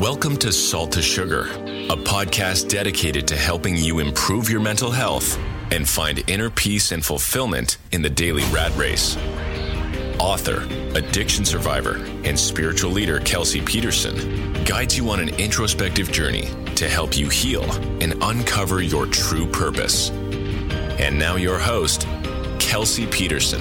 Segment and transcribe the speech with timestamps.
[0.00, 5.38] Welcome to Salt to Sugar, a podcast dedicated to helping you improve your mental health
[5.70, 9.18] and find inner peace and fulfillment in the daily rat race.
[10.18, 10.66] Author,
[10.96, 17.16] addiction survivor, and spiritual leader Kelsey Peterson guides you on an introspective journey to help
[17.16, 17.70] you heal
[18.00, 20.08] and uncover your true purpose.
[20.98, 22.08] And now, your host,
[22.58, 23.60] Kelsey Peterson.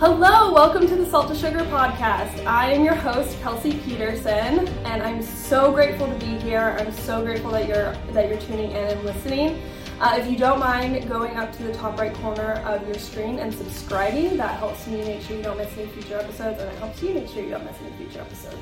[0.00, 2.46] Hello, welcome to the Salt to Sugar podcast.
[2.46, 6.74] I am your host, Kelsey Peterson, and I'm so grateful to be here.
[6.80, 9.60] I'm so grateful that you're that you're tuning in and listening.
[10.00, 13.40] Uh, if you don't mind going up to the top right corner of your screen
[13.40, 16.78] and subscribing, that helps me make sure you don't miss any future episodes, and it
[16.78, 18.56] helps you make sure you don't miss any future episodes.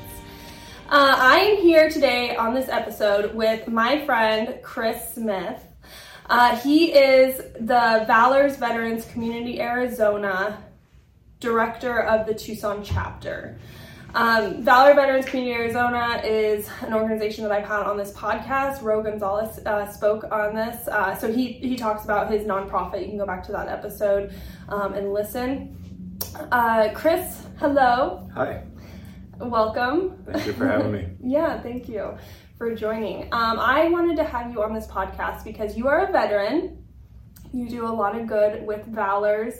[0.89, 5.63] Uh, I am here today on this episode with my friend Chris Smith.
[6.25, 10.65] Uh, he is the Valors Veterans Community Arizona
[11.39, 13.57] director of the Tucson chapter.
[14.15, 18.81] Um, Valor Veterans Community Arizona is an organization that I've had on this podcast.
[18.81, 23.01] Ro Gonzalez uh, spoke on this, uh, so he he talks about his nonprofit.
[23.01, 24.33] You can go back to that episode
[24.67, 25.77] um, and listen.
[26.51, 28.27] Uh, Chris, hello.
[28.33, 28.63] Hi.
[29.37, 30.23] Welcome.
[30.25, 31.07] Thank you for having me.
[31.23, 32.17] yeah, thank you
[32.57, 33.23] for joining.
[33.31, 36.78] Um, I wanted to have you on this podcast because you are a veteran.
[37.51, 39.55] You do a lot of good with Valors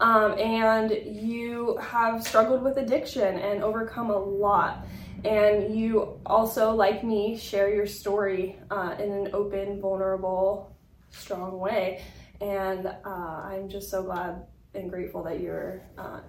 [0.00, 4.86] um, and you have struggled with addiction and overcome a lot.
[5.24, 10.76] And you also, like me, share your story uh, in an open, vulnerable,
[11.10, 12.02] strong way.
[12.40, 16.20] And uh, I'm just so glad and grateful that you're uh,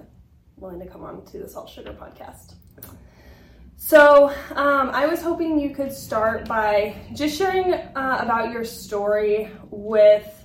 [0.58, 2.53] willing to come on to the Salt Sugar podcast.
[3.75, 9.50] So, um, I was hoping you could start by just sharing uh, about your story
[9.72, 10.42] with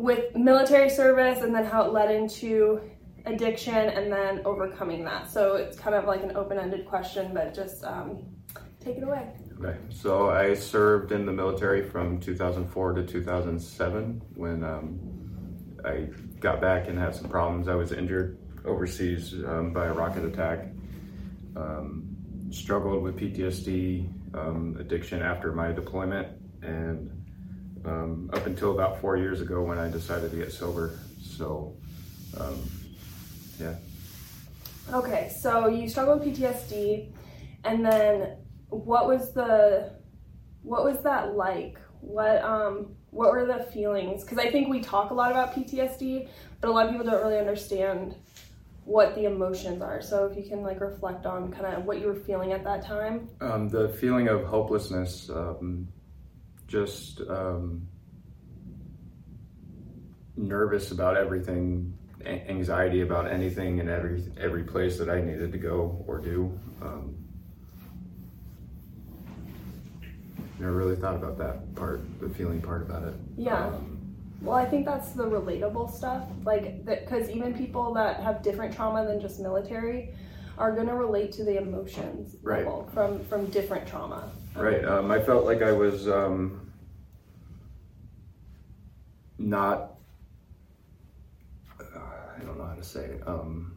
[0.00, 2.80] with military service and then how it led into
[3.26, 5.30] addiction and then overcoming that.
[5.30, 8.24] So it's kind of like an open ended question, but just um,
[8.82, 9.28] take it away.
[9.62, 14.98] Okay, so I served in the military from 2004 to 2007 when um,
[15.84, 16.08] I
[16.40, 17.68] got back and had some problems.
[17.68, 20.60] I was injured overseas um, by a rocket attack.
[21.56, 22.16] Um,
[22.48, 26.28] struggled with PTSD, um, addiction after my deployment,
[26.62, 27.19] and
[27.84, 30.98] um, up until about four years ago when I decided to get sober.
[31.22, 31.76] So,
[32.38, 32.58] um,
[33.58, 33.74] yeah.
[34.92, 37.12] Okay, so you struggled with PTSD,
[37.64, 38.36] and then
[38.68, 39.92] what was the
[40.62, 41.78] what was that like?
[42.00, 44.22] What um what were the feelings?
[44.24, 46.28] Because I think we talk a lot about PTSD,
[46.60, 48.14] but a lot of people don't really understand
[48.84, 50.00] what the emotions are.
[50.00, 52.84] So if you can like reflect on kind of what you were feeling at that
[52.84, 53.28] time.
[53.40, 55.88] Um, the feeling of hopelessness, um,
[56.70, 57.86] just um,
[60.36, 61.92] nervous about everything,
[62.24, 66.56] anxiety about anything and every every place that I needed to go or do.
[66.80, 67.16] Um,
[70.60, 73.14] never really thought about that part, the feeling part about it.
[73.36, 73.66] Yeah.
[73.66, 73.96] Um,
[74.40, 78.74] well, I think that's the relatable stuff, like that, because even people that have different
[78.74, 80.14] trauma than just military
[80.56, 82.58] are going to relate to the emotions right.
[82.58, 84.30] level from from different trauma.
[84.60, 84.84] Right.
[84.84, 86.72] Um, I felt like I was um,
[89.38, 89.94] not.
[91.80, 91.98] Uh,
[92.36, 93.22] I don't know how to say it.
[93.26, 93.76] Um,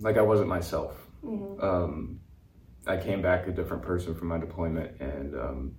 [0.00, 1.06] like I wasn't myself.
[1.24, 1.64] Mm-hmm.
[1.64, 2.20] Um,
[2.86, 5.76] I came back a different person from my deployment, and um,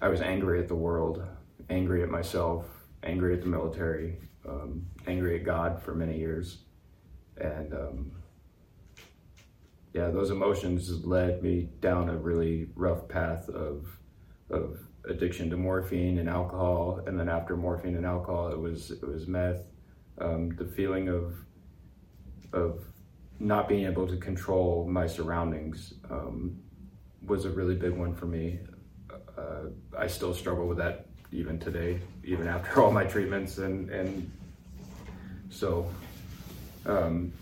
[0.00, 1.24] I was angry at the world,
[1.70, 2.66] angry at myself,
[3.04, 4.18] angry at the military,
[4.48, 6.58] um, angry at God for many years,
[7.36, 8.12] and um,
[9.94, 13.86] yeah, those emotions led me down a really rough path of
[14.50, 14.78] of
[15.08, 19.28] addiction to morphine and alcohol, and then after morphine and alcohol, it was it was
[19.28, 19.62] meth.
[20.18, 21.34] Um, the feeling of
[22.52, 22.84] of
[23.38, 26.58] not being able to control my surroundings um,
[27.24, 28.58] was a really big one for me.
[29.38, 34.28] Uh, I still struggle with that even today, even after all my treatments, and and
[35.50, 35.88] so
[36.84, 37.32] um,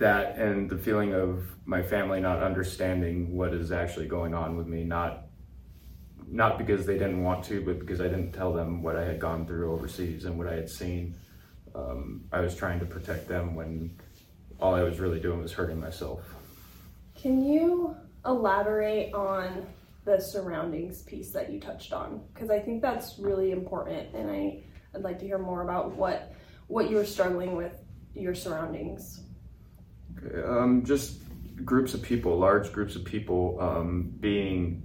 [0.00, 4.66] that and the feeling of my family not understanding what is actually going on with
[4.66, 5.26] me, not
[6.26, 9.18] not because they didn't want to, but because I didn't tell them what I had
[9.18, 11.16] gone through overseas and what I had seen.
[11.74, 13.98] Um, I was trying to protect them when
[14.60, 16.22] all I was really doing was hurting myself.
[17.16, 19.66] Can you elaborate on
[20.04, 22.22] the surroundings piece that you touched on?
[22.32, 24.62] Because I think that's really important, and I,
[24.94, 26.32] I'd like to hear more about what
[26.68, 27.72] what you were struggling with
[28.14, 29.22] your surroundings.
[30.44, 31.20] Um, just
[31.64, 34.82] groups of people, large groups of people, um, being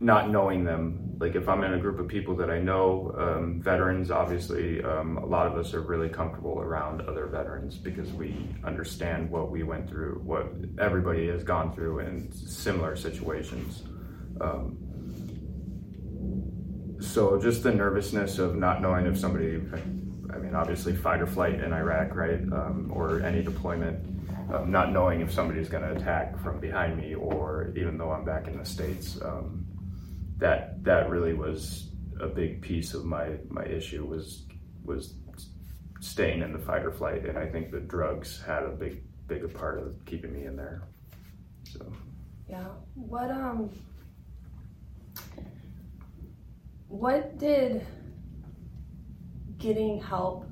[0.00, 3.60] not knowing them like if I'm in a group of people that I know, um,
[3.60, 8.48] veterans, obviously, um, a lot of us are really comfortable around other veterans because we
[8.64, 13.82] understand what we went through, what everybody has gone through in similar situations.
[14.40, 14.78] Um,
[17.00, 19.60] so just the nervousness of not knowing if somebody,
[20.32, 24.09] I mean, obviously fight or flight in Iraq, right, um, or any deployment,
[24.52, 28.24] um, not knowing if somebody's going to attack from behind me or even though I'm
[28.24, 29.18] back in the states.
[29.22, 29.66] Um,
[30.38, 34.46] that that really was a big piece of my my issue was
[34.84, 35.14] was
[36.00, 39.54] staying in the fight or flight, and I think the drugs had a big big
[39.54, 40.82] part of keeping me in there.
[41.64, 41.92] So
[42.48, 42.64] yeah,
[42.94, 43.70] what um,
[46.88, 47.86] what did
[49.58, 50.46] getting help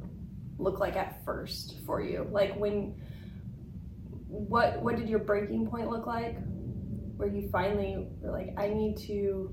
[0.59, 2.29] look like at first for you?
[2.31, 3.01] Like when
[4.29, 6.37] what what did your breaking point look like?
[7.17, 9.53] Where you finally were like, I need to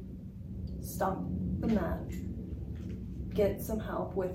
[0.81, 1.17] stop
[1.59, 2.13] the meth,
[3.33, 4.31] get some help with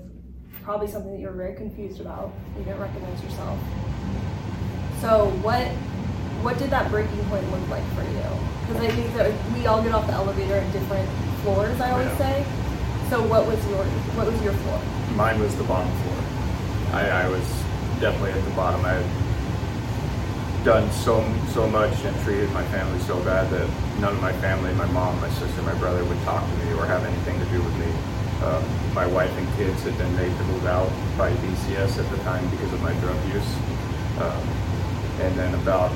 [0.63, 2.33] probably something that you were very confused about.
[2.57, 3.57] You didn't recognize yourself.
[4.99, 5.67] So what
[6.43, 8.25] what did that breaking point look like for you?
[8.61, 11.07] Because I think that we all get off the elevator at different
[11.43, 11.79] floors.
[11.79, 12.17] I always yeah.
[12.17, 12.45] say.
[13.09, 13.85] So what was your
[14.17, 14.81] what was your floor?
[15.15, 16.17] Mine was the bottom floor.
[16.93, 17.43] I, I was
[17.99, 18.83] definitely at the bottom.
[18.83, 18.97] I
[20.63, 23.67] done so so much and treated my family so bad that
[23.99, 26.85] none of my family, my mom, my sister, my brother would talk to me or
[26.85, 27.89] have anything to do with me.
[28.45, 28.63] Um,
[28.93, 32.47] my wife and kids had been made to move out by DCS at the time
[32.49, 33.51] because of my drug use.
[34.21, 34.41] Um,
[35.21, 35.89] and then about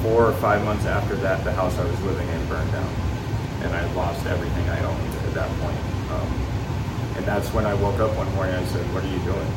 [0.00, 2.92] four or five months after that, the house I was living in burned down.
[3.64, 5.80] And I lost everything I owned at that point.
[6.12, 6.30] Um,
[7.16, 9.48] and that's when I woke up one morning and I said, what are you doing?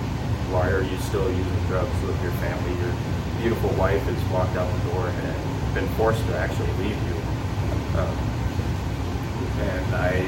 [0.52, 2.72] Why are you still using drugs with your family?
[2.80, 7.16] You're beautiful wife has walked out the door and been forced to actually leave you.
[7.98, 8.18] Um,
[9.62, 10.26] and I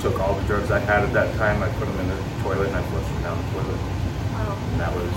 [0.00, 1.62] took all the drugs I had at that time.
[1.62, 3.80] I put them in the toilet and I flushed them down the toilet.
[4.32, 4.58] Wow.
[4.72, 5.14] And that was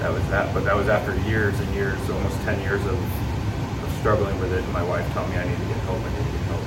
[0.00, 0.52] that was that.
[0.54, 4.62] But that was after years and years, almost ten years of, of struggling with it.
[4.62, 5.98] And my wife told me I need to get help.
[5.98, 6.64] I need to get help.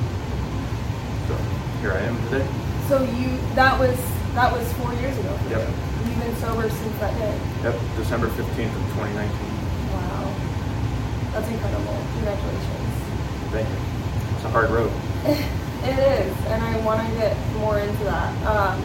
[1.28, 1.34] So
[1.82, 2.48] here I am today.
[2.88, 3.98] So you that was
[4.36, 5.38] that was four years ago.
[5.50, 5.68] yep.
[6.26, 7.38] Been sober since that day?
[7.62, 9.30] Yep, December 15th of 2019.
[9.94, 10.34] Wow.
[11.34, 12.02] That's incredible.
[12.18, 12.96] Congratulations.
[13.54, 13.76] Thank you.
[14.34, 14.90] It's a hard road.
[15.86, 18.34] it is, and I want to get more into that.
[18.42, 18.82] Um,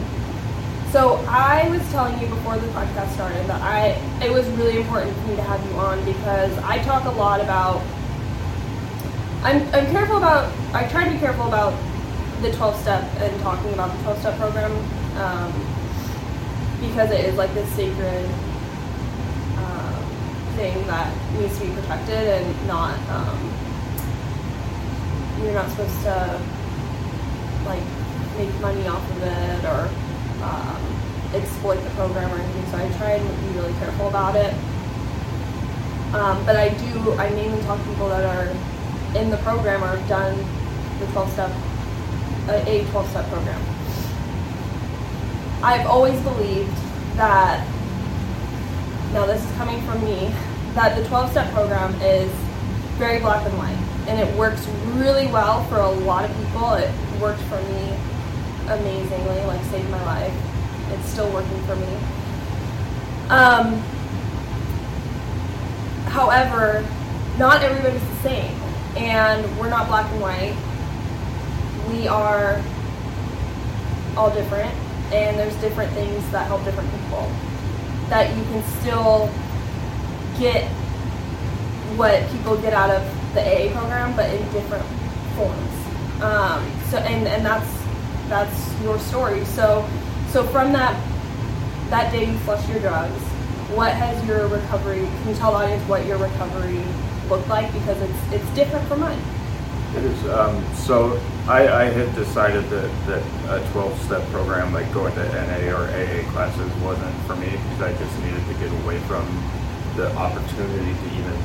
[0.91, 5.17] so I was telling you before the podcast started that I it was really important
[5.17, 7.81] for me to have you on because I talk a lot about
[9.41, 11.73] I'm, I'm careful about I try to be careful about
[12.43, 14.71] the 12 step and talking about the 12 step program
[15.17, 15.80] um,
[16.81, 18.25] because it is like this sacred
[19.57, 20.03] um,
[20.57, 23.37] thing that needs to be protected and not um,
[25.41, 26.41] you're not supposed to
[27.65, 27.83] like
[28.37, 29.89] make money off of it or
[30.43, 30.81] um,
[31.33, 32.65] exploit the program or anything.
[32.71, 34.53] So I try and be really careful about it.
[36.13, 37.13] Um, but I do.
[37.13, 38.49] I mainly talk to people that are
[39.17, 40.37] in the program or have done
[40.99, 41.51] the 12 step,
[42.49, 43.61] uh, a 12 step program.
[45.63, 46.75] I've always believed
[47.15, 47.65] that,
[49.13, 50.33] now this is coming from me,
[50.73, 52.31] that the 12 step program is
[52.97, 54.65] very black and white and it works
[54.95, 56.73] really well for a lot of people.
[56.73, 56.91] It
[57.21, 57.95] worked for me
[58.67, 60.33] amazingly, like saved my life.
[60.91, 61.95] It's still working for me.
[63.29, 63.77] Um,
[66.07, 66.85] however,
[67.37, 68.55] not everybody's the same,
[68.97, 70.57] and we're not black and white.
[71.89, 72.61] We are
[74.17, 74.73] all different,
[75.13, 77.29] and there's different things that help different people.
[78.09, 79.29] That you can still
[80.39, 80.69] get
[81.97, 83.03] what people get out of
[83.33, 84.85] the AA program, but in different
[85.35, 86.21] forms.
[86.21, 87.69] Um, so and and that's
[88.29, 89.45] that's your story.
[89.45, 89.87] So
[90.29, 90.95] so from that
[91.89, 93.21] that day you flushed your drugs,
[93.75, 94.99] what has your recovery?
[94.99, 96.83] Can you tell the audience what your recovery
[97.31, 99.21] looked like because it's it's different from mine.
[99.95, 100.29] It is.
[100.29, 105.73] Um, so I, I, had decided that, that a 12-step program, like going to NA
[105.73, 109.25] or AA classes, wasn't for me because I just needed to get away from
[109.95, 111.37] the opportunity to even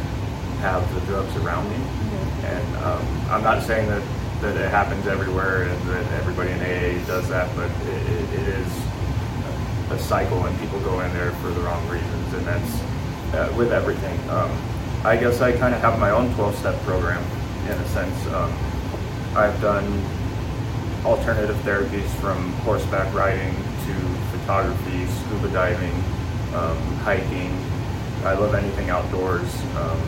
[0.61, 1.77] have the drugs around me.
[1.77, 2.47] Mm-hmm.
[2.47, 4.03] And um, I'm not saying that,
[4.43, 8.49] that it happens everywhere and that everybody in AA does that, but it, it, it
[8.49, 8.87] is
[9.91, 12.83] a cycle and people go in there for the wrong reasons, and that's
[13.35, 14.19] uh, with everything.
[14.29, 14.51] Um,
[15.05, 17.23] I guess I kind of have my own 12-step program
[17.65, 18.27] in a sense.
[18.29, 18.53] Um,
[19.37, 19.87] I've done
[21.05, 23.95] alternative therapies from horseback riding to
[24.33, 25.95] photography, scuba diving,
[26.55, 27.53] um, hiking.
[28.25, 29.55] I love anything outdoors.
[29.77, 30.01] Um,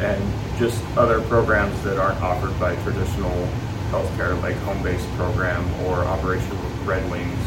[0.00, 3.48] and just other programs that aren't offered by traditional
[3.90, 7.38] healthcare, like Home Base program or Operation Red Wings.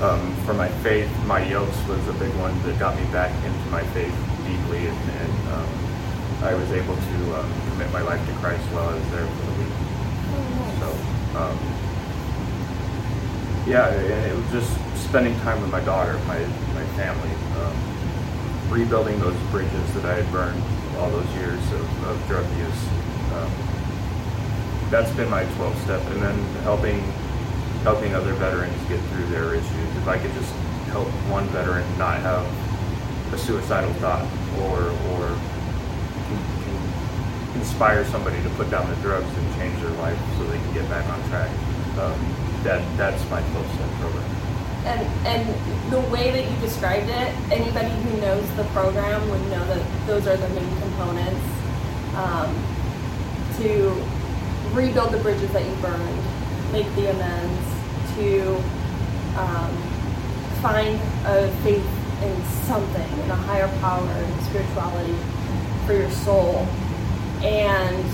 [0.00, 3.70] Um, for my faith, Mighty Oaks was a big one that got me back into
[3.70, 4.14] my faith
[4.46, 5.68] deeply, and, and um,
[6.42, 9.46] I was able to um, commit my life to Christ while I was there for
[9.46, 9.74] the week.
[10.80, 11.58] So, um,
[13.66, 14.70] yeah, and it was just
[15.04, 16.38] spending time with my daughter, my
[16.74, 20.62] my family, um, rebuilding those bridges that I had burned
[20.98, 22.82] all those years of, of drug use.
[23.34, 23.50] Um,
[24.90, 27.00] that's been my 12 step, and then helping
[27.82, 29.96] helping other veterans get through their issues.
[29.96, 30.52] If I could just
[30.92, 32.46] help one veteran not have
[33.32, 34.24] a suicidal thought,
[34.60, 35.38] or or
[37.54, 40.88] inspire somebody to put down the drugs and change their life so they can get
[40.88, 41.50] back on track.
[41.98, 42.18] Um,
[42.64, 44.24] that that's my 12 step program.
[44.84, 49.64] And and the way that you described it, anybody who knows the program would know
[49.66, 51.46] that those are the main components
[52.16, 52.50] um,
[53.58, 53.94] to
[54.74, 57.74] rebuild the bridges that you burned, make the amends,
[58.16, 58.56] to
[59.38, 59.72] um,
[60.60, 61.86] find a faith
[62.22, 65.14] in something, in a higher power, in spirituality
[65.86, 66.66] for your soul,
[67.44, 68.04] and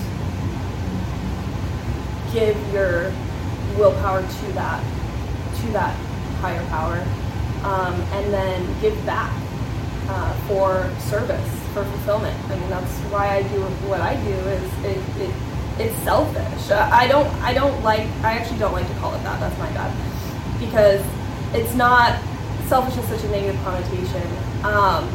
[2.33, 3.13] give your
[3.79, 4.83] willpower to that,
[5.61, 5.95] to that
[6.41, 6.99] higher power,
[7.65, 9.33] um, and then give back
[10.09, 12.37] uh, for service, for fulfillment.
[12.51, 14.31] I mean, that's why I do what I do.
[14.31, 15.35] Is it, it
[15.81, 16.71] it's selfish.
[16.71, 19.41] I don't I don't like I actually don't like to call it that.
[19.41, 19.91] That's my bad
[20.61, 21.03] because
[21.55, 22.21] it's not
[22.69, 24.23] selfish is such a negative connotation.
[24.63, 25.09] Um,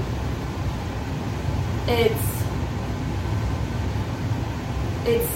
[1.87, 2.34] it's
[5.07, 5.29] it's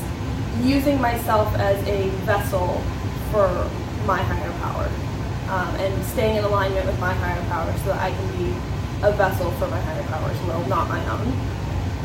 [0.61, 2.81] using myself as a vessel
[3.31, 3.47] for
[4.05, 4.89] my higher power
[5.49, 8.53] um, and staying in alignment with my higher power so that I can be
[9.01, 11.27] a vessel for my higher power's will, not my own.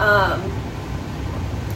[0.00, 0.40] Um,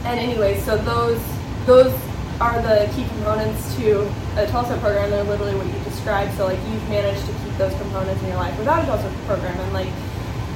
[0.05, 1.21] and anyway, so those
[1.65, 1.93] those
[2.41, 4.01] are the key components to
[4.37, 5.09] a 12-step program.
[5.09, 6.35] They're literally what you described.
[6.37, 9.59] So like you've managed to keep those components in your life without a 12-step program,
[9.59, 9.89] and like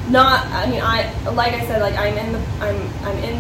[0.10, 0.46] not.
[0.48, 3.38] I mean, I like I said, like I'm in the I'm I'm in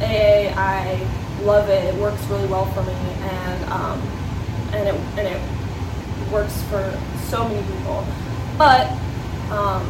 [0.00, 0.54] AA.
[0.56, 1.94] I love it.
[1.94, 4.00] It works really well for me, and um,
[4.72, 6.82] and it and it works for
[7.28, 8.06] so many people.
[8.56, 8.90] But
[9.50, 9.86] um,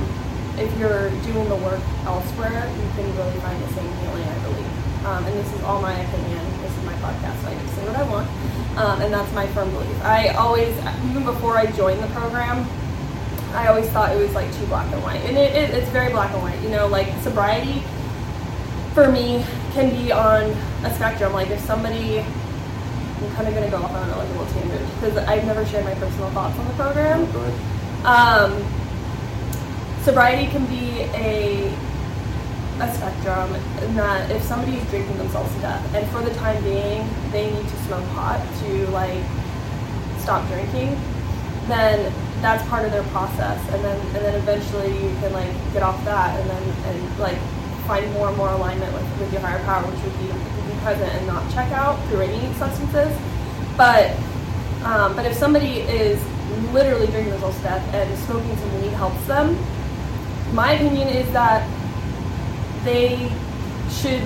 [0.59, 5.07] if you're doing the work elsewhere, you can really find the same healing, I believe.
[5.07, 6.45] Um, and this is all my opinion.
[6.63, 8.29] This is my podcast, so I to say what I want.
[8.79, 10.05] Um, and that's my firm belief.
[10.05, 10.77] I always,
[11.11, 12.67] even before I joined the program,
[13.53, 15.21] I always thought it was like too black and white.
[15.23, 16.61] And it, it, it's very black and white.
[16.63, 17.83] You know, like sobriety
[18.95, 20.55] for me can be on
[20.85, 21.33] a spectrum.
[21.33, 24.47] Like if somebody, I'm kind of going to go off on a, like a little
[24.53, 27.21] tangent because I've never shared my personal thoughts on the program.
[28.05, 28.65] Um,
[30.03, 31.73] sobriety can be a
[32.81, 36.61] a spectrum in that if somebody is drinking themselves to death and for the time
[36.65, 39.23] being they need to smoke pot to like
[40.19, 40.99] stop drinking
[41.69, 45.83] then that's part of their process and then and then eventually you can like get
[45.83, 47.39] off that and then and like
[47.87, 50.33] find more and more alignment with, with your higher power which would be
[50.83, 53.17] present and not check out through any substances
[53.77, 54.11] but
[54.85, 56.21] um, but if somebody is
[56.73, 59.57] literally drinking themselves to death and smoking some weed helps them
[60.55, 61.67] my opinion is that
[62.85, 63.31] they
[63.91, 64.23] should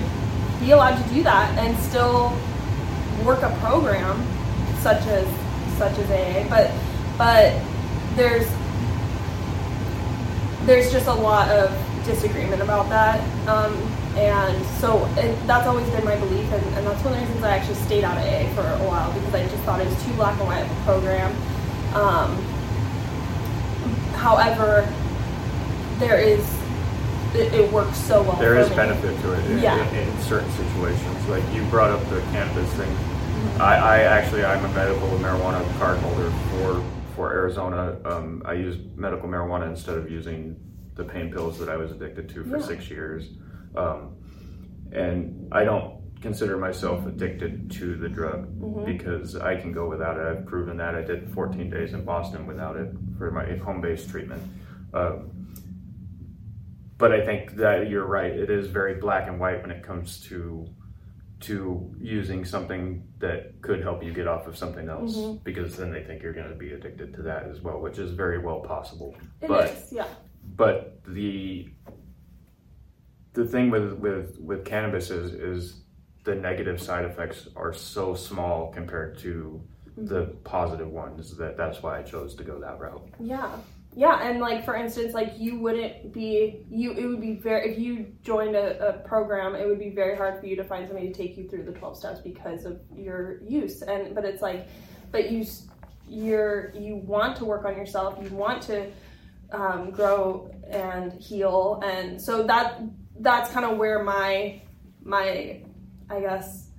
[0.59, 2.33] be allowed to do that and still
[3.23, 4.25] work a program
[4.81, 5.27] such as
[5.77, 6.47] such as AA.
[6.49, 6.71] But
[7.17, 7.61] but
[8.15, 8.47] there's
[10.65, 11.71] there's just a lot of
[12.05, 13.19] disagreement about that.
[13.47, 13.73] Um,
[14.17, 17.43] and so it, that's always been my belief, and, and, that's one of the reasons
[17.43, 20.03] I actually stayed out of AA for a while because I just thought it was
[20.03, 21.31] too black and white of a program.
[21.93, 22.35] Um,
[24.13, 24.91] however,
[25.99, 26.43] there is
[27.35, 28.35] it, it works so well.
[28.37, 28.75] There is me.
[28.75, 29.87] benefit to it in, Yeah.
[29.89, 31.27] in, in certain situations.
[31.27, 32.89] Like you brought up the cannabis thing.
[32.89, 33.61] Mm-hmm.
[33.61, 36.83] I, I actually I'm a medical marijuana card holder for
[37.15, 37.97] for Arizona.
[38.05, 40.55] Um, I use medical marijuana instead of using
[40.95, 42.65] the pain pills that I was addicted to for Yeah.
[42.65, 43.29] six years.
[43.77, 44.15] Um,
[44.91, 48.85] and I don't consider myself addicted to the drug Mm-hmm.
[48.85, 50.25] because I can go without it.
[50.25, 50.95] I've proven that.
[50.95, 54.41] I did 14 days in Boston without it for my Home Base treatment.
[54.93, 55.31] Um,
[56.97, 58.31] but I think that you're right.
[58.31, 60.67] It is very black and white when it comes to
[61.39, 65.43] to using something that could help you get off of something else Mm-hmm.
[65.43, 68.11] because then they think you're going to be addicted to that as well, which is
[68.13, 69.15] very well possible.
[69.41, 70.07] It but is, yeah.
[70.55, 71.69] but the
[73.37, 75.81] the thing with with with cannabis is is
[76.23, 79.61] the negative side effects are so small compared to
[79.95, 83.07] the positive ones that that's why I chose to go that route.
[83.19, 83.49] Yeah.
[83.95, 86.93] yeah, and like for instance, like you wouldn't be you.
[86.93, 90.39] It would be very if you joined a, a program, it would be very hard
[90.39, 93.39] for you to find somebody to take you through the twelve steps because of your
[93.43, 93.83] use.
[93.83, 94.67] And but it's like,
[95.11, 95.45] but you
[96.09, 98.17] you're you want to work on yourself.
[98.21, 98.91] You want to
[99.51, 102.81] um, grow and heal, and so that
[103.19, 104.61] that's kind of where my
[105.03, 105.61] my
[106.09, 106.69] I guess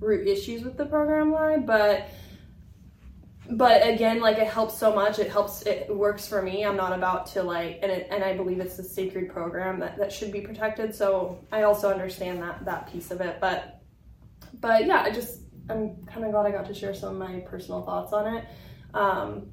[0.00, 2.08] root issues with the program lie, but
[3.48, 5.18] but again like it helps so much.
[5.18, 6.64] It helps it works for me.
[6.64, 9.98] I'm not about to like and, it, and i believe it's a sacred program that,
[9.98, 13.80] that should be protected so i also understand that that piece of it but
[14.60, 17.40] but yeah i just i'm kind of glad i got to share some of my
[17.40, 18.44] personal thoughts on it.
[18.94, 19.48] Um,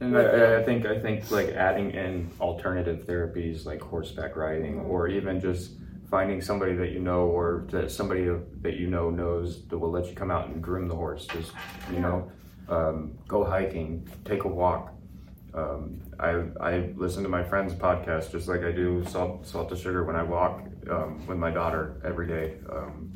[0.00, 5.08] and I, I, think i think like adding in alternative therapies like horseback riding or
[5.08, 5.72] even just
[6.10, 8.28] finding somebody that you know or that somebody
[8.62, 11.52] that you know knows that will let you come out and groom the horse just
[11.92, 12.30] you know
[12.68, 14.92] um, go hiking, take a walk.
[15.54, 19.76] Um, I, I listen to my friend's podcast just like I do salt, salt to
[19.76, 22.56] sugar when I walk um, with my daughter every day.
[22.70, 23.12] Um,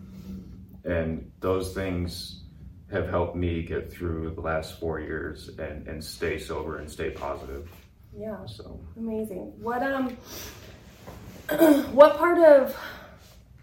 [0.85, 2.45] and those things
[2.91, 7.11] have helped me get through the last four years and, and stay sober and stay
[7.11, 7.71] positive.
[8.17, 8.45] Yeah.
[8.47, 9.53] So amazing.
[9.61, 10.17] What um
[11.93, 12.77] what part of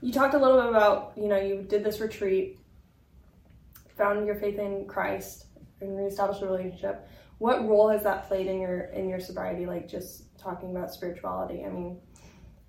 [0.02, 2.60] you talked a little bit about, you know, you did this retreat,
[3.98, 5.46] found your faith in Christ
[5.82, 7.08] and reestablished a relationship.
[7.38, 9.66] What role has that played in your in your sobriety?
[9.66, 11.64] Like just talking about spirituality.
[11.64, 12.00] I mean,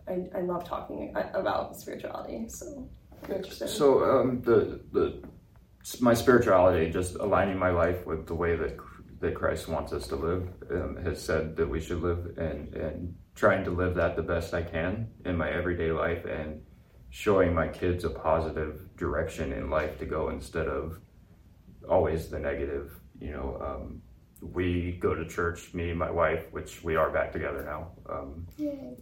[0.06, 2.48] I, I love talking about spirituality.
[2.48, 2.88] So.
[3.68, 5.22] So um, the the
[6.00, 8.76] my spirituality, just aligning my life with the way that
[9.20, 13.14] that Christ wants us to live, um, has said that we should live, and and
[13.34, 16.62] trying to live that the best I can in my everyday life, and
[17.10, 20.98] showing my kids a positive direction in life to go instead of
[21.88, 22.92] always the negative.
[23.20, 24.02] You know, um,
[24.40, 27.90] we go to church, me and my wife, which we are back together now.
[28.08, 28.46] Um,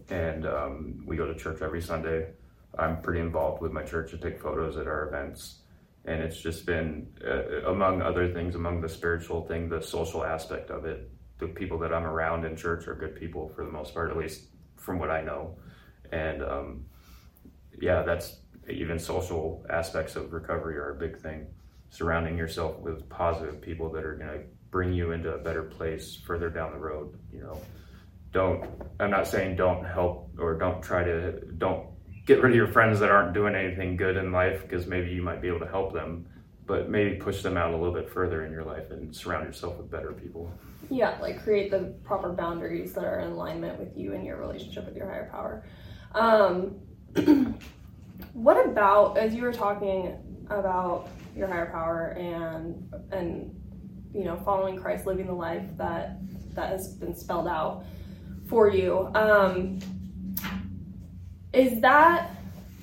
[0.09, 2.31] and um, we go to church every Sunday.
[2.77, 5.59] I'm pretty involved with my church to take photos at our events.
[6.07, 10.71] And it's just been, uh, among other things, among the spiritual thing, the social aspect
[10.71, 11.11] of it.
[11.37, 14.17] The people that I'm around in church are good people for the most part, at
[14.17, 14.45] least
[14.77, 15.57] from what I know.
[16.11, 16.85] And um,
[17.79, 18.37] yeah, that's
[18.69, 21.47] even social aspects of recovery are a big thing
[21.89, 26.15] surrounding yourself with positive people that are going to bring you into a better place
[26.25, 27.61] further down the road you know
[28.33, 28.65] don't
[28.99, 31.87] i'm not saying don't help or don't try to don't
[32.27, 35.23] get rid of your friends that aren't doing anything good in life because maybe you
[35.23, 36.27] might be able to help them
[36.67, 39.75] but maybe push them out a little bit further in your life and surround yourself
[39.77, 40.51] with better people
[40.91, 44.85] yeah like create the proper boundaries that are in alignment with you and your relationship
[44.85, 45.65] with your higher power
[46.13, 46.75] um,
[48.33, 50.17] what about as you were talking
[50.49, 53.55] about your higher power and and
[54.13, 56.17] you know following Christ, living the life that
[56.55, 57.85] that has been spelled out
[58.47, 59.11] for you.
[59.13, 59.79] Um,
[61.53, 62.31] is that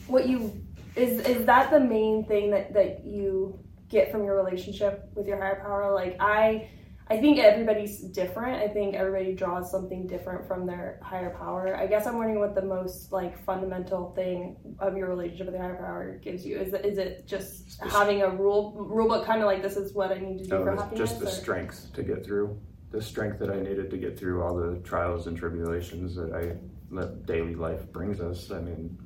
[0.07, 0.61] what you
[0.96, 5.38] is is that the main thing that that you get from your relationship with your
[5.38, 5.92] higher power?
[5.94, 6.68] Like I
[7.09, 8.62] I think everybody's different.
[8.62, 11.77] I think everybody draws something different from their higher power.
[11.77, 15.64] I guess I'm wondering what the most like fundamental thing of your relationship with your
[15.64, 16.59] higher power gives you.
[16.59, 19.92] Is it, is it just having a rule rule book kind of like this is
[19.92, 21.11] what I need to do no, for happiness?
[21.11, 21.31] Just the or?
[21.31, 22.59] strength to get through.
[22.90, 26.57] The strength that I needed to get through all the trials and tribulations that I
[26.92, 28.51] that daily life brings us.
[28.51, 28.99] I mean,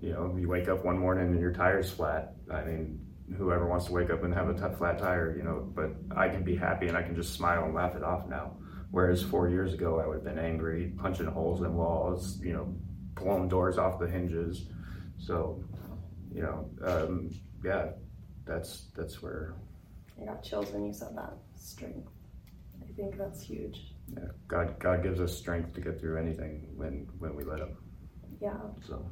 [0.00, 2.34] you know, you wake up one morning and your tire's flat.
[2.52, 3.00] I mean,
[3.36, 6.28] whoever wants to wake up and have a t- flat tire, you know, but I
[6.28, 8.56] can be happy and I can just smile and laugh it off now.
[8.90, 12.74] Whereas four years ago, I would have been angry, punching holes in walls, you know,
[13.14, 14.66] blowing doors off the hinges.
[15.18, 15.62] So,
[16.32, 17.30] you know, um,
[17.64, 17.88] yeah,
[18.44, 19.54] that's that's where.
[20.20, 21.34] I got chills when you said that.
[21.56, 22.08] Strength.
[22.80, 23.92] I think that's huge.
[24.14, 27.76] Yeah, God, God gives us strength to get through anything when when we let Him.
[28.40, 28.58] Yeah.
[28.86, 29.10] So.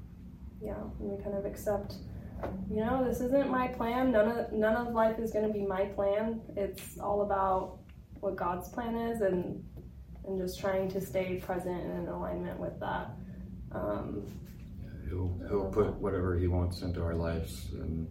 [0.63, 1.97] Yeah, and we kind of accept
[2.71, 4.13] you know, this isn't my plan.
[4.13, 6.41] None of none of life is going to be my plan.
[6.57, 7.79] It's all about
[8.21, 9.63] what God's plan is, and
[10.27, 13.11] and just trying to stay present and in alignment with that.
[13.73, 14.27] Um,
[15.09, 18.09] he'll he'll put whatever he wants into our lives, and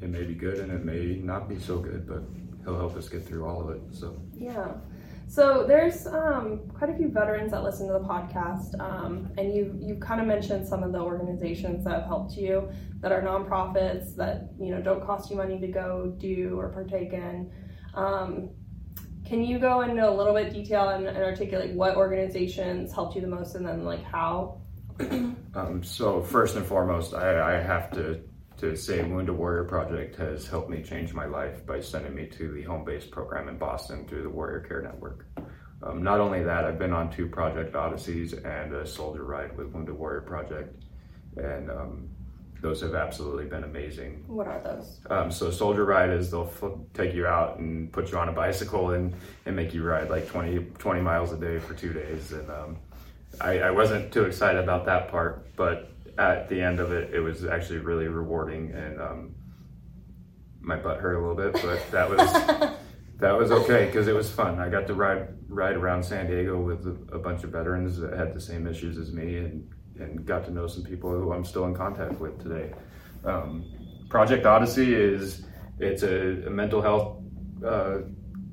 [0.00, 2.22] it may be good and it may not be so good, but
[2.64, 3.82] he'll help us get through all of it.
[3.90, 4.74] So yeah.
[5.28, 9.78] So there's um, quite a few veterans that listen to the podcast, um, and you
[9.78, 14.16] you kind of mentioned some of the organizations that have helped you that are nonprofits
[14.16, 17.52] that you know don't cost you money to go do or partake in.
[17.92, 18.48] Um,
[19.26, 23.20] can you go into a little bit detail and, and, articulate what organizations helped you
[23.20, 24.62] the most, and then like how?
[25.54, 28.20] Um, so first and foremost, I, I have to
[28.58, 32.50] to say Wounded Warrior Project has helped me change my life by sending me to
[32.52, 35.26] the Home Base program in Boston through the Warrior Care Network.
[35.82, 39.68] Um, not only that, I've been on two Project Odysseys and a Soldier Ride with
[39.68, 40.74] Wounded Warrior Project,
[41.36, 42.08] and um,
[42.60, 44.24] those have absolutely been amazing.
[44.26, 44.98] What are those?
[45.08, 48.32] Um, so Soldier Ride is they'll f- take you out and put you on a
[48.32, 49.14] bicycle and,
[49.46, 52.32] and make you ride like 20, 20 miles a day for two days.
[52.32, 52.76] And um,
[53.40, 57.20] I, I wasn't too excited about that part, but at the end of it, it
[57.20, 59.34] was actually really rewarding and um,
[60.60, 62.18] my butt hurt a little bit, but that was
[63.18, 64.58] that was okay because it was fun.
[64.58, 68.12] I got to ride ride around San Diego with a, a, bunch of veterans that
[68.12, 71.44] had the same issues as me, and and got to know some people who I'm
[71.44, 72.72] still in contact with today.
[73.24, 73.64] Um,
[74.08, 75.44] Project Odyssey is
[75.78, 77.22] it's a, a mental health
[77.64, 77.98] uh,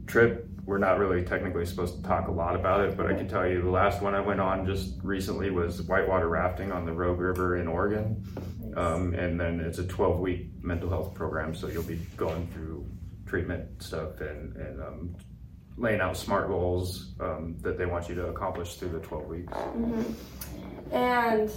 [0.08, 0.45] trip.
[0.65, 3.47] We're not really technically supposed to talk a lot about it, but I can tell
[3.47, 7.19] you the last one I went on just recently was whitewater rafting on the Rogue
[7.19, 8.25] River in Oregon.
[8.75, 12.86] Um, and then it's a 12 week mental health program, so you'll be going through
[13.25, 15.15] treatment stuff and, and um,
[15.78, 19.54] laying out smart goals um, that they want you to accomplish through the 12 weeks.
[19.54, 20.95] Mm-hmm.
[20.95, 21.51] And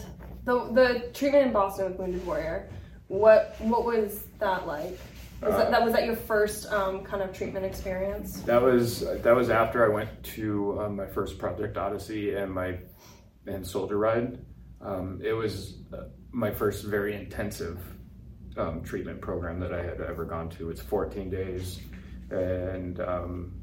[0.45, 2.69] the the treatment in Boston with Wounded Warrior,
[3.09, 4.99] what what was that like?
[5.41, 8.41] Was, uh, that, that, was that your first um, kind of treatment experience?
[8.41, 12.79] That was that was after I went to um, my first Project Odyssey and my
[13.47, 14.45] and Soldier Ride.
[14.81, 17.81] Um, it was uh, my first very intensive
[18.57, 20.71] um, treatment program that I had ever gone to.
[20.71, 21.81] It's 14 days,
[22.31, 23.61] and um,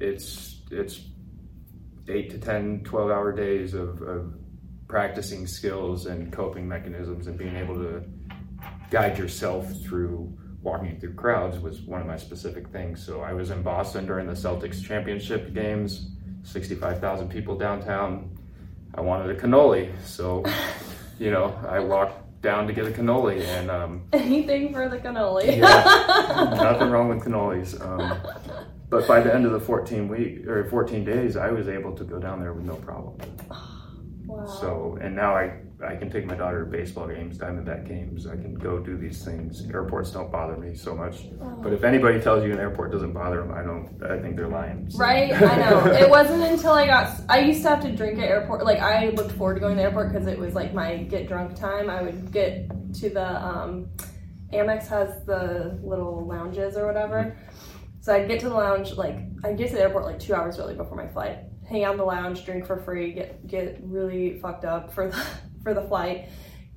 [0.00, 1.00] it's it's
[2.08, 4.34] eight to 10, 12 hour days of, of
[4.88, 8.02] practicing skills and coping mechanisms and being able to
[8.90, 13.04] guide yourself through walking through crowds was one of my specific things.
[13.04, 16.10] So I was in Boston during the Celtics championship games,
[16.44, 18.36] 65,000 people downtown.
[18.94, 20.44] I wanted a cannoli, so
[21.18, 25.56] you know I walked down to get a cannoli and um, anything for the cannoli.
[25.56, 27.80] yeah, nothing wrong with cannolis.
[27.80, 28.20] Um,
[28.90, 32.04] but by the end of the 14 week or 14 days, I was able to
[32.04, 33.18] go down there with no problem.
[34.24, 34.46] Wow.
[34.46, 38.26] So and now I I can take my daughter to baseball games, Diamondback games.
[38.26, 39.68] I can go do these things.
[39.70, 41.26] Airports don't bother me so much.
[41.40, 41.58] Oh.
[41.62, 44.00] But if anybody tells you an airport doesn't bother them, I don't.
[44.02, 44.88] I think they're lying.
[44.90, 44.98] So.
[44.98, 45.32] Right?
[45.32, 45.86] I know.
[45.92, 47.20] it wasn't until I got.
[47.28, 48.64] I used to have to drink at airport.
[48.64, 51.26] Like I looked forward to going to the airport because it was like my get
[51.26, 51.90] drunk time.
[51.90, 53.88] I would get to the um,
[54.52, 57.36] Amex has the little lounges or whatever.
[58.00, 60.58] So I'd get to the lounge like I'd get to the airport like two hours
[60.58, 61.38] early before my flight.
[61.68, 65.26] Hang out in the lounge, drink for free, get get really fucked up for the
[65.62, 66.28] for the flight,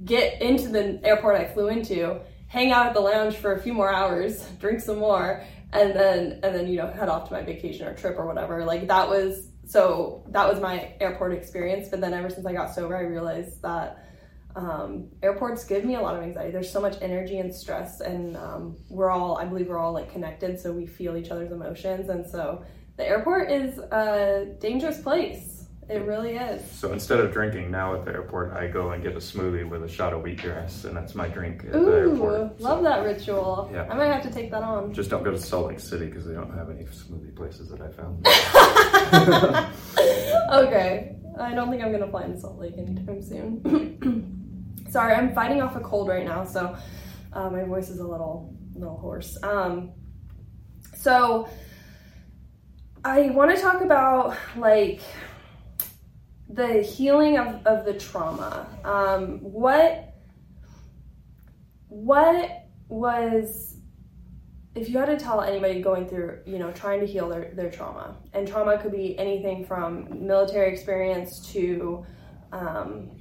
[0.03, 3.73] get into the airport I flew into, hang out at the lounge for a few
[3.73, 5.43] more hours, drink some more,
[5.73, 8.63] and then and then you know head off to my vacation or trip or whatever.
[8.63, 11.89] Like that was so that was my airport experience.
[11.89, 14.05] But then ever since I got sober, I realized that
[14.55, 16.51] um, airports give me a lot of anxiety.
[16.51, 20.11] There's so much energy and stress, and um, we're all I believe we're all like
[20.11, 22.63] connected, so we feel each other's emotions, and so
[22.97, 25.54] the airport is a dangerous place
[25.87, 26.69] it really is.
[26.71, 29.83] So instead of drinking now at the airport, I go and get a smoothie with
[29.83, 32.59] a shot of wheatgrass, and that's my drink at Ooh, the airport.
[32.59, 33.69] Love that ritual.
[33.71, 33.87] Yeah.
[33.89, 34.93] I might have to take that on.
[34.93, 37.81] Just don't go to Salt Lake City because they don't have any smoothie places that
[37.81, 38.25] I found.
[40.65, 41.15] okay.
[41.39, 44.85] I don't think I'm going to fly in Salt Lake anytime soon.
[44.89, 46.75] Sorry, I'm fighting off a cold right now, so
[47.33, 49.37] uh, my voice is a little, little hoarse.
[49.43, 49.91] Um,
[50.95, 51.47] so
[53.03, 55.01] I want to talk about like
[56.49, 58.67] the healing of, of the trauma.
[58.83, 60.13] Um, what
[61.87, 63.75] what was
[64.75, 67.71] if you had to tell anybody going through, you know, trying to heal their, their
[67.71, 72.05] trauma, and trauma could be anything from military experience to,
[72.51, 73.11] um,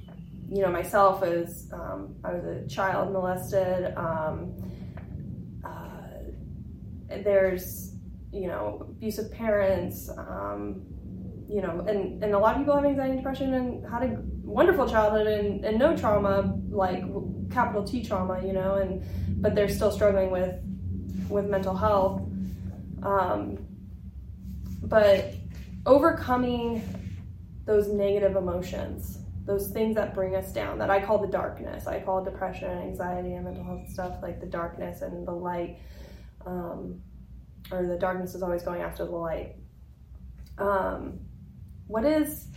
[0.51, 3.95] you know, myself as um, I was a child molested.
[3.95, 4.53] Um,
[5.63, 7.95] uh, there's,
[8.33, 10.85] you know, abusive parents, um,
[11.47, 14.17] you know, and, and a lot of people have anxiety and depression and had a
[14.43, 17.03] wonderful childhood and, and no trauma, like
[17.51, 19.03] capital T trauma, you know, and
[19.41, 20.55] but they're still struggling with
[21.29, 22.21] with mental health.
[23.03, 23.65] Um,
[24.83, 25.33] but
[25.85, 26.81] overcoming
[27.65, 31.87] those negative emotions, those things that bring us down, that I call the darkness.
[31.87, 35.79] I call depression and anxiety and mental health stuff like the darkness and the light.
[36.45, 37.01] Um,
[37.71, 39.55] or the darkness is always going after the light.
[40.57, 41.19] Um,
[41.87, 42.47] what is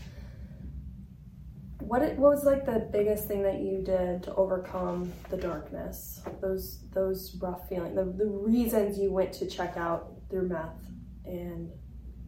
[1.81, 6.21] what it, what was like the biggest thing that you did to overcome the darkness?
[6.41, 10.85] Those those rough feelings the, the reasons you went to check out through meth
[11.25, 11.71] and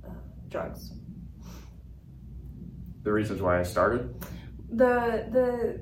[0.06, 0.12] uh,
[0.48, 0.92] drugs?
[3.02, 4.14] The reasons why i started?
[4.70, 5.80] The the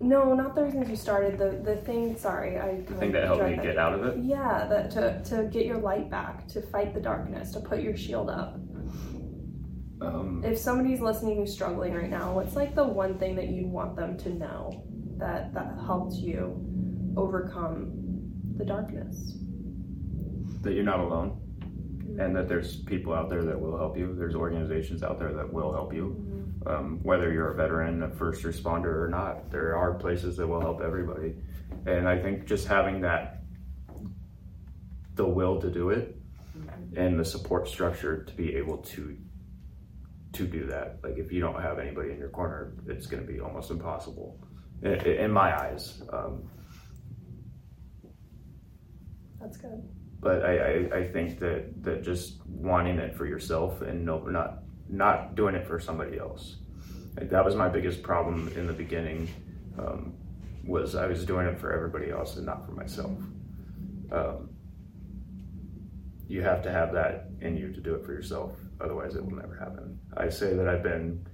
[0.00, 3.44] no not the reasons you started the the thing sorry i the thing that helped
[3.44, 4.24] me get out of it?
[4.24, 7.96] Yeah that to to get your light back to fight the darkness to put your
[7.96, 8.58] shield up
[10.06, 13.66] um, if somebody's listening who's struggling right now, what's like the one thing that you
[13.66, 14.84] want them to know
[15.16, 16.60] that that helped you
[17.16, 17.92] overcome
[18.56, 19.38] the darkness?
[20.64, 21.38] that you're not alone
[22.18, 24.14] and that there's people out there that will help you.
[24.16, 26.52] There's organizations out there that will help you.
[26.66, 30.60] Um, whether you're a veteran, a first responder, or not, there are places that will
[30.60, 31.34] help everybody.
[31.86, 33.42] And I think just having that,
[35.16, 36.16] the will to do it,
[36.96, 39.16] and the support structure to be able to
[40.34, 40.98] to do that.
[41.02, 44.38] Like if you don't have anybody in your corner, it's going to be almost impossible,
[44.82, 46.02] in, in my eyes.
[46.12, 46.48] Um,
[49.40, 49.82] That's good.
[50.20, 54.60] but I, I, I think that, that just wanting it for yourself and no, not
[54.88, 56.56] not doing it for somebody else.
[57.16, 59.28] Like that was my biggest problem in the beginning.
[59.78, 60.14] Um,
[60.66, 63.18] was I was doing it for everybody else and not for myself.
[64.12, 64.50] Um,
[66.34, 68.50] you have to have that in you to do it for yourself.
[68.80, 70.00] Otherwise, it will never happen.
[70.16, 71.24] I say that I've been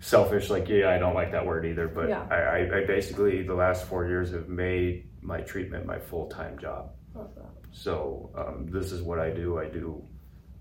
[0.00, 0.50] selfish.
[0.50, 1.86] Like, yeah, I don't like that word either.
[1.86, 2.26] But Yeah.
[2.28, 6.90] I, I, basically the last four years have made my treatment my full time job.
[7.70, 9.60] So um, this is what I do.
[9.60, 10.02] I do,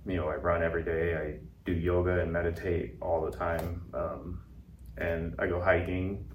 [0.05, 1.15] you know, I run every day.
[1.15, 4.39] I do yoga and meditate all the time, um,
[4.97, 6.29] and I go hiking,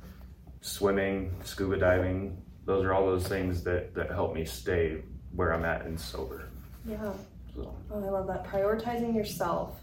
[0.61, 2.43] swimming, scuba diving.
[2.65, 5.03] Those are all those things that that help me stay
[5.37, 6.49] where I'm at and sober.
[6.85, 7.13] Yeah.
[7.55, 8.45] So Oh, I love that.
[8.45, 9.79] Prioritizing yourself.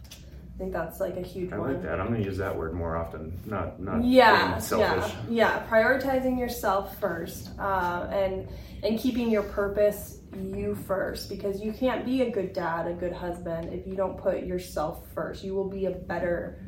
[0.53, 1.73] I think that's like a huge I one.
[1.73, 1.99] like that.
[1.99, 3.39] I'm gonna use that word more often.
[3.45, 5.11] Not not yeah, selfish.
[5.29, 5.67] yeah, yeah.
[5.67, 8.47] Prioritizing yourself first, uh, and
[8.83, 13.13] and keeping your purpose you first, because you can't be a good dad, a good
[13.13, 15.43] husband if you don't put yourself first.
[15.43, 16.61] You will be a better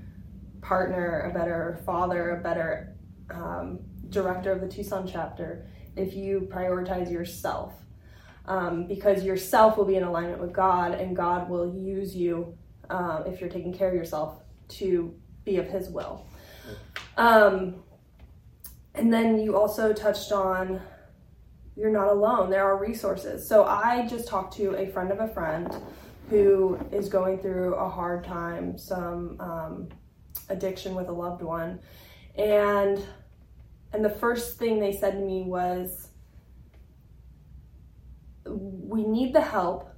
[0.62, 2.96] partner, a better father, a better
[3.30, 7.74] um, director of the Tucson chapter if you prioritize yourself.
[8.45, 12.58] Um, because yourself will be in alignment with God, and God will use you
[12.89, 16.27] um, if you're taking care of yourself to be of His will.
[17.15, 17.84] Um,
[18.95, 20.82] and then you also touched on
[21.75, 22.49] you're not alone.
[22.49, 23.47] There are resources.
[23.47, 25.75] So I just talked to a friend of a friend
[26.29, 29.89] who is going through a hard time, some um,
[30.49, 31.79] addiction with a loved one,
[32.38, 33.03] and
[33.91, 36.10] and the first thing they said to me was,
[38.45, 39.89] "We need the help.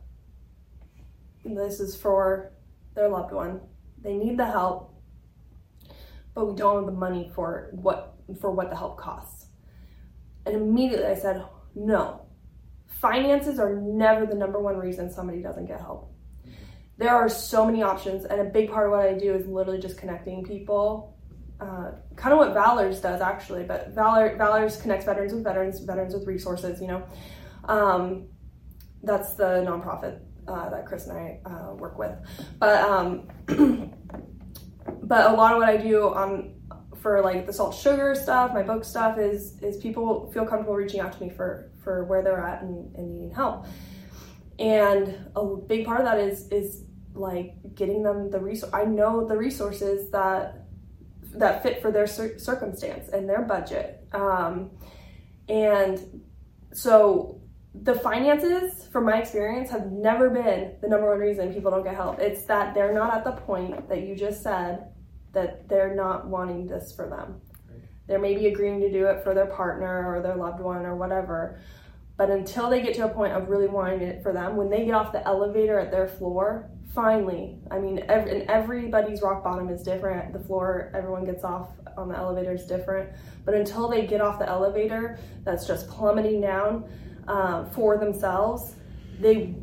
[1.44, 2.54] This is for
[2.96, 3.62] their loved one.
[4.02, 4.94] They need the help,
[6.34, 9.48] but we don't have the money for what for what the help costs."
[10.46, 11.44] And immediately I said,
[11.76, 12.22] no.
[12.88, 16.14] Finances are never the number one reason somebody doesn't get help.
[16.98, 19.82] There are so many options, and a big part of what I do is literally
[19.82, 21.18] just connecting people.
[21.60, 26.14] Uh, kind of what Valors does, actually, but Valor, Valors connects veterans with veterans, veterans
[26.14, 27.04] with resources, you know.
[27.66, 28.28] Um,
[29.06, 32.16] that's the nonprofit uh, that Chris and I uh, work with.
[32.60, 33.28] But, um,
[35.04, 36.56] but a lot of what I do on
[37.06, 41.00] for like the salt sugar stuff, my book stuff is is people feel comfortable reaching
[41.00, 43.68] out to me for for where they're at and, and needing help.
[44.58, 48.72] And a big part of that is is like getting them the resource.
[48.74, 50.66] I know the resources that
[51.34, 54.08] that fit for their cir- circumstance and their budget.
[54.14, 54.72] Um,
[55.48, 56.24] and
[56.74, 57.40] so
[57.84, 61.96] the finances, from my experience, have never been the number one reason people don't get
[61.96, 62.20] help.
[62.20, 64.88] It's that they're not at the point that you just said
[65.34, 67.42] that they're not wanting this for them.
[68.08, 71.60] They're maybe agreeing to do it for their partner or their loved one or whatever.
[72.18, 74.86] But until they get to a point of really wanting it for them, when they
[74.86, 79.70] get off the elevator at their floor, finally, I mean, every, and everybody's rock bottom
[79.70, 80.32] is different.
[80.32, 83.10] The floor everyone gets off on the elevator is different.
[83.44, 86.90] But until they get off the elevator, that's just plummeting down
[87.28, 88.76] uh, for themselves,
[89.20, 89.56] they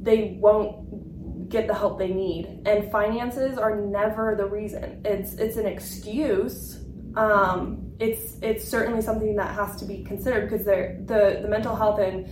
[0.00, 2.62] they won't get the help they need.
[2.66, 5.02] And finances are never the reason.
[5.04, 6.84] It's it's an excuse.
[7.16, 11.98] Um, it's it's certainly something that has to be considered because the the mental health
[11.98, 12.28] and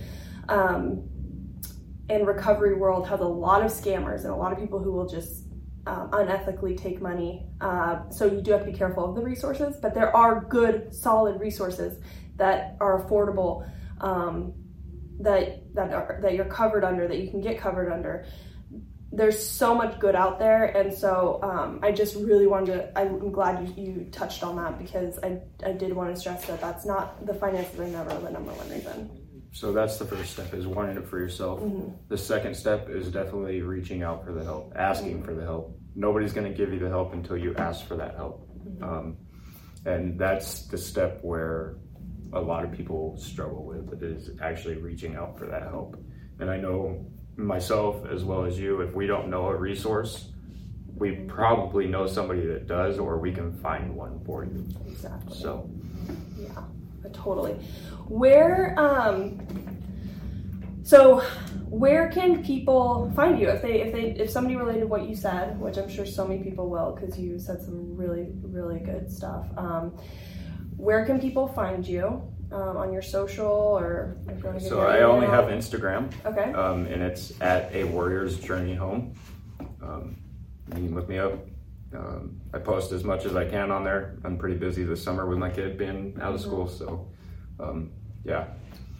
[0.49, 1.09] um,
[2.09, 5.07] and recovery world has a lot of scammers and a lot of people who will
[5.07, 5.45] just
[5.87, 7.45] um, unethically take money.
[7.61, 10.93] Uh, so you do have to be careful of the resources, but there are good,
[10.93, 11.99] solid resources
[12.37, 13.69] that are affordable,
[14.01, 14.53] um,
[15.19, 18.25] that that are that you're covered under, that you can get covered under.
[19.11, 22.99] There's so much good out there, and so um, I just really wanted to.
[22.99, 26.59] I'm glad you, you touched on that because I I did want to stress that
[26.59, 29.09] that's not the finances are never the number one reason.
[29.55, 31.61] So that's the first step is wanting it for yourself.
[32.09, 35.79] The second step is definitely reaching out for the help, asking for the help.
[35.95, 38.49] Nobody's going to give you the help until you ask for that help.
[38.81, 39.15] Um,
[39.85, 41.77] and that's the step where
[42.35, 45.97] a lot of people struggle with is actually reaching out for that help.
[46.39, 47.05] And I know
[47.37, 50.31] myself as well as you, if we don't know a resource,
[50.95, 54.65] we probably know somebody that does, or we can find one for you.
[54.87, 55.37] Exactly.
[55.37, 55.69] So,
[56.37, 56.63] Yeah,
[57.13, 57.53] totally.
[58.07, 59.39] Where um
[60.83, 61.21] so
[61.69, 65.59] where can people find you if they if they if somebody related what you said,
[65.59, 69.47] which I'm sure so many people will because you said some really really good stuff.
[69.57, 69.97] Um,
[70.77, 75.01] where can people find you um, on your social or if you wanna so I
[75.01, 79.13] only have Instagram, okay um, and it's at a Warrior's Journey Home.
[79.81, 80.17] Um,
[80.69, 81.33] you can look me up.
[81.95, 84.17] Um, I post as much as I can on there.
[84.23, 86.49] I'm pretty busy this summer with my kid being out of Mm-hmm.
[86.49, 87.07] school, so
[87.59, 87.91] um,
[88.25, 88.47] yeah.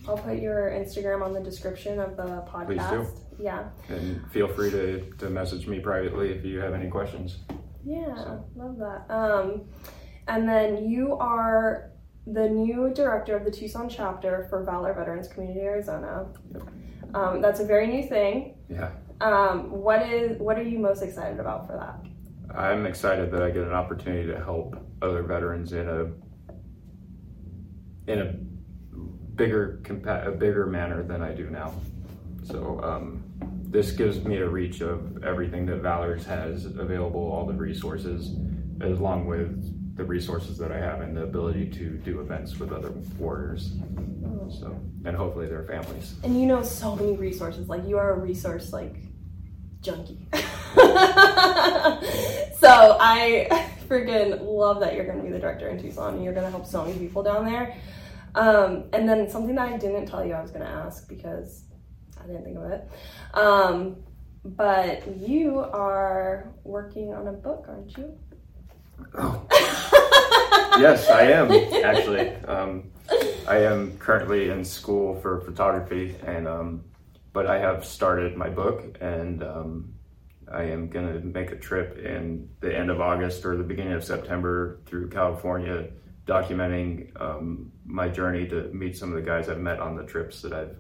[0.08, 2.68] I'll put your Instagram on the description of the podcast.
[2.68, 3.08] Please do.
[3.44, 3.70] Yeah.
[3.90, 7.40] And feel free to, to message me privately if you have any questions.
[7.84, 9.06] Yeah, love that.
[9.10, 9.64] Um,
[10.28, 11.92] and then you are
[12.28, 16.28] the new director of the Tucson chapter for Valor Veterans Community Arizona.
[17.14, 18.56] Um, that's a very new thing.
[18.70, 18.92] Yeah.
[19.22, 22.58] Um, what is what are you most excited about for that?
[22.58, 26.12] I'm excited that I get an opportunity to help other veterans in a
[28.12, 28.34] in a
[29.36, 31.74] bigger compa- a bigger manner than I do now.
[32.44, 33.24] So um,
[33.64, 38.36] this gives me a reach of everything that Valor's has available, all the resources,
[38.82, 42.92] along with the resources that I have and the ability to do events with other
[43.18, 43.72] warriors.
[44.60, 46.16] So and hopefully their families.
[46.24, 47.70] And you know so many resources.
[47.70, 48.96] Like you are a resource like
[49.82, 50.28] junkie.
[50.34, 50.40] so
[53.00, 56.46] I freaking love that you're going to be the director in Tucson and you're going
[56.46, 57.78] to help so many people down there.
[58.34, 61.64] Um, and then something that I didn't tell you I was going to ask because
[62.22, 62.90] I didn't think of it.
[63.34, 63.98] Um,
[64.44, 68.18] but you are working on a book, aren't you?
[69.18, 69.48] Oh.
[70.80, 71.52] Yes, I am
[71.84, 72.30] actually.
[72.46, 72.92] Um,
[73.48, 76.84] I am currently in school for photography, and um,
[77.34, 79.94] but I have started my book, and um,
[80.52, 84.04] I am gonna make a trip in the end of August or the beginning of
[84.04, 85.90] September through California,
[86.26, 90.42] documenting um, my journey to meet some of the guys I've met on the trips
[90.42, 90.76] that I've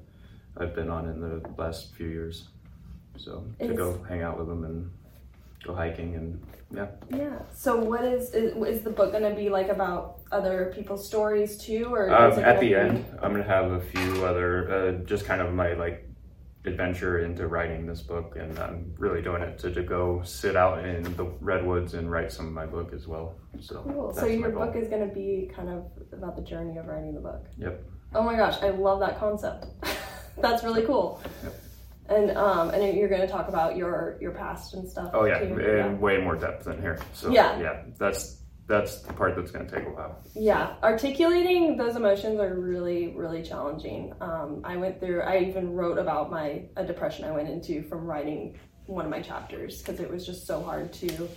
[0.57, 2.47] I've been on in the last few years.
[3.17, 4.91] So to go hang out with them and
[5.65, 6.87] go hiking and yeah.
[7.09, 7.39] Yeah.
[7.53, 11.57] So what is is, is the book going to be like about other people's stories
[11.57, 15.25] too, or Um, at the be- end, I'm gonna have a few other, uh, just
[15.25, 16.09] kind of my like
[16.65, 20.83] adventure into writing this book, and I'm really doing it to, to go sit out
[20.83, 23.35] in the redwoods and write some of my book as well.
[23.59, 24.13] So, Cool.
[24.13, 27.21] So your book is going to be kind of about the journey of writing the
[27.21, 27.45] book.
[27.57, 27.83] Yep.
[28.15, 29.67] Oh my gosh, I love that concept.
[30.41, 31.21] That's really cool.
[31.43, 31.61] Yep.
[32.07, 35.09] And um, and you're going to talk about your your past and stuff.
[35.13, 35.57] Oh yeah, too.
[35.57, 36.99] in way more depth than here.
[37.13, 37.59] So Yeah.
[37.59, 40.19] yeah, that's that's the part that's gonna take a while.
[40.35, 44.13] Yeah, articulating those emotions are really, really challenging.
[44.21, 48.05] Um, I went through, I even wrote about my a depression I went into from
[48.05, 51.27] writing one of my chapters because it was just so hard to.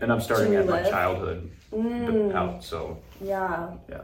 [0.00, 3.70] And I'm starting To at my childhood Mm, out, so yeah.
[3.88, 4.02] Yeah.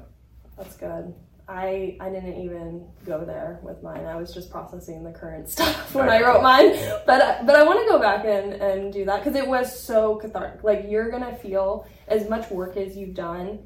[0.56, 1.14] That's good.
[1.48, 4.04] I I didn't even go there with mine.
[4.04, 6.72] I was just processing the current stuff when I wrote mine.
[7.06, 10.16] But but I want to go back and and do that because it was so
[10.16, 10.62] cathartic.
[10.62, 13.61] Like you're gonna feel as much work as you've done.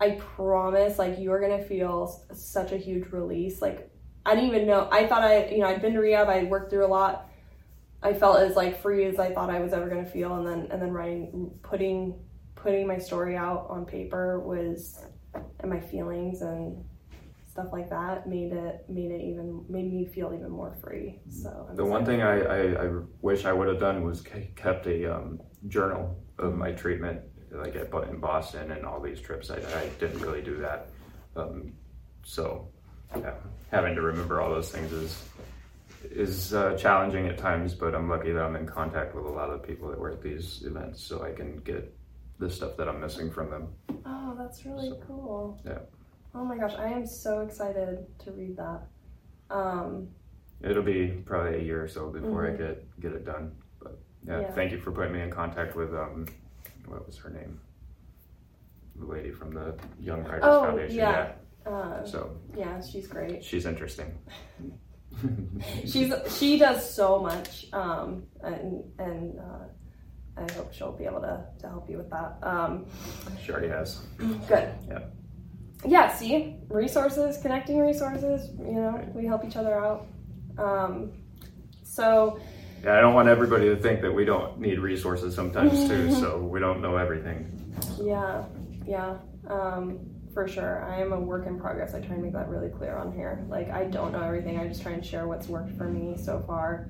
[0.00, 3.60] I promise, like you're gonna feel such a huge release.
[3.60, 3.90] Like
[4.24, 4.88] I didn't even know.
[4.90, 6.28] I thought I you know I'd been to rehab.
[6.28, 7.28] I worked through a lot.
[8.02, 10.68] I felt as like free as I thought I was ever gonna feel, and then
[10.70, 12.14] and then writing, putting
[12.54, 14.98] putting my story out on paper was
[15.60, 16.84] and my feelings and
[17.56, 21.20] stuff like that made it made it even made me feel even more free.
[21.30, 22.90] So I'm The one thing I, I, I
[23.22, 24.22] wish I would have done was
[24.56, 27.20] kept a um, journal of my treatment,
[27.50, 29.50] like at, in Boston and all these trips.
[29.50, 30.90] I, I didn't really do that.
[31.34, 31.72] Um,
[32.24, 32.68] so
[33.16, 33.34] yeah,
[33.70, 35.24] having to remember all those things is
[36.04, 39.50] is uh, challenging at times, but I'm lucky that I'm in contact with a lot
[39.50, 41.96] of people that were at these events, so I can get
[42.38, 43.68] the stuff that I'm missing from them.
[44.04, 45.60] Oh, that's really cool.
[45.64, 45.78] Yeah.
[46.34, 48.82] Oh my gosh, I am so excited to read that.
[49.50, 50.08] Um,
[50.62, 52.54] It'll be probably a year or so before Mhm.
[52.54, 53.52] I get get it done.
[53.82, 54.52] But yeah, Yeah.
[54.52, 56.26] thank you for putting me in contact with um,
[56.86, 57.60] what was her name?
[58.96, 60.96] The lady from the Young Writers Oh, Foundation.
[60.96, 61.32] yeah.
[61.66, 63.44] uh, So yeah, she's great.
[63.44, 64.12] she's interesting.
[65.86, 69.64] She's she does so much, um, and and uh,
[70.36, 72.38] I hope she'll be able to to help you with that.
[72.42, 72.86] Um,
[73.42, 74.00] she already has.
[74.48, 74.68] Good.
[74.88, 74.98] Yeah.
[75.84, 80.06] Yeah, see, resources, connecting resources, you know, we help each other out.
[80.58, 81.12] Um,
[81.82, 82.40] so,
[82.82, 86.10] Yeah, I don't want everybody to think that we don't need resources sometimes too.
[86.20, 87.74] so we don't know everything.
[88.02, 88.44] yeah,
[88.86, 89.18] yeah,
[89.48, 90.00] um,
[90.32, 90.82] for sure.
[90.84, 91.94] I am a work in progress.
[91.94, 93.44] I try and make that really clear on here.
[93.48, 94.58] Like, I don't know everything.
[94.58, 96.88] I just try and share what's worked for me so far.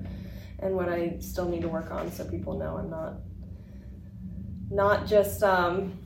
[0.59, 3.13] and what I still need to work on so people know I'm not
[4.69, 5.97] not just um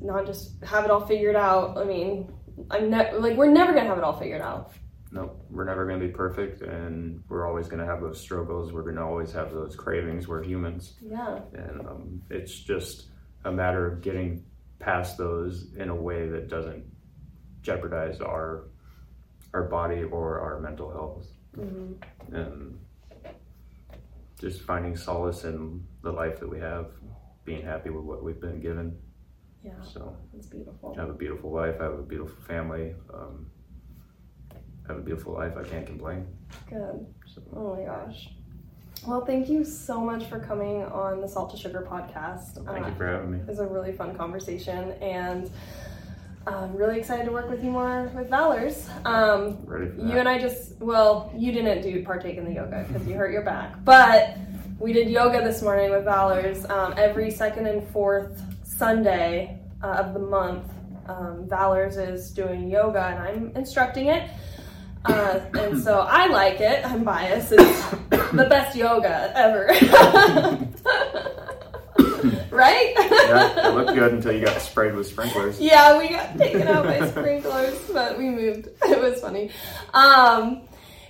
[0.00, 1.76] not just have it all figured out.
[1.78, 2.32] I mean,
[2.70, 4.72] I'm ne- like we're never gonna have it all figured out.
[5.12, 8.72] No, we're never going to be perfect, and we're always going to have those struggles.
[8.72, 10.26] We're going to always have those cravings.
[10.26, 11.38] We're humans, Yeah.
[11.54, 13.06] and um, it's just
[13.44, 14.44] a matter of getting
[14.80, 16.84] past those in a way that doesn't
[17.62, 18.64] jeopardize our
[19.54, 21.92] our body or our mental health, hmm
[22.32, 22.76] and
[24.40, 26.90] just finding solace in the life that we have,
[27.46, 28.94] being happy with what we've been given.
[29.64, 30.14] Yeah, So.
[30.36, 30.94] it's beautiful.
[30.96, 31.76] I have a beautiful life.
[31.80, 32.94] I have a beautiful family.
[33.14, 33.46] Um,
[34.52, 35.54] I have a beautiful life.
[35.56, 36.26] I can't complain.
[36.68, 37.06] Good.
[37.26, 38.28] So, Oh my gosh.
[39.06, 42.54] Well, thank you so much for coming on the Salt to Sugar podcast.
[42.66, 43.38] thank Uh, you for having me.
[43.38, 45.50] It was a really fun conversation, and
[46.46, 48.88] I'm really excited to work with you more with Valors.
[49.04, 50.06] Um, Ready for that?
[50.06, 53.32] you and I just, well, you didn't do partake in the yoga because you hurt
[53.32, 54.36] your back, but
[54.78, 60.12] we did yoga this morning with Valors um, every second and fourth Sunday uh, of
[60.12, 60.70] the month.
[61.06, 64.28] Um, Valors is doing yoga, and I'm instructing it.
[65.04, 66.84] Uh, and so I like it.
[66.84, 67.52] I'm biased.
[67.52, 69.66] It's the best yoga ever.
[72.50, 72.92] right?
[72.96, 75.60] yeah, it looked good until you got sprayed with sprinklers.
[75.60, 78.68] Yeah, we got taken out by sprinklers, but we moved.
[78.82, 79.50] It was funny.
[79.94, 80.62] Um,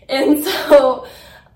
[0.09, 1.07] and so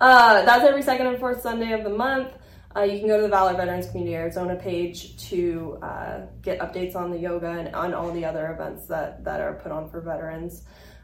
[0.01, 2.33] uh, that's every second and fourth Sunday of the month.
[2.75, 6.95] Uh, you can go to the Valor Veterans Community Arizona page to uh, get updates
[6.95, 10.01] on the yoga and on all the other events that, that are put on for
[10.01, 10.63] veterans.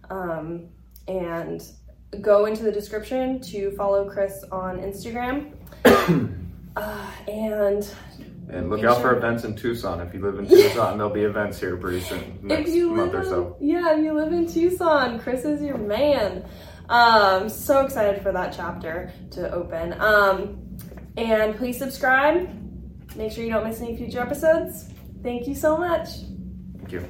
[0.09, 0.69] Um,
[1.07, 1.61] and
[2.21, 5.51] go into the description to follow Chris on Instagram.
[6.75, 7.93] uh, and
[8.49, 9.99] And look out for events in Tucson.
[9.99, 13.13] If you live in Tucson, there'll be events here pretty soon, next if you month
[13.13, 13.57] live or so.
[13.59, 16.45] yeah, if you live in Tucson, Chris is your man.
[16.89, 19.93] Um, so excited for that chapter to open.
[19.99, 20.77] Um,
[21.17, 22.49] and please subscribe.
[23.15, 24.89] Make sure you don't miss any future episodes.
[25.23, 26.09] Thank you so much.
[26.77, 27.07] Thank you.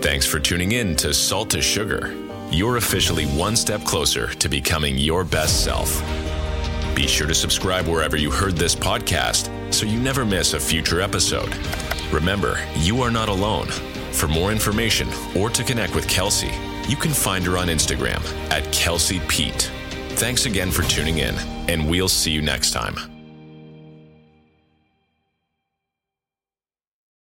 [0.00, 2.14] Thanks for tuning in to Salt to Sugar.
[2.50, 6.00] You're officially one step closer to becoming your best self.
[6.94, 11.00] Be sure to subscribe wherever you heard this podcast so you never miss a future
[11.00, 11.52] episode.
[12.12, 13.66] Remember, you are not alone.
[14.12, 16.52] For more information or to connect with Kelsey,
[16.88, 19.70] you can find her on Instagram at Kelsey Pete.
[20.10, 21.34] Thanks again for tuning in,
[21.68, 23.13] and we'll see you next time.